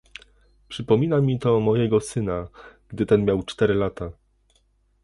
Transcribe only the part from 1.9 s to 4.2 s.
syna, gdy ten miał cztery lata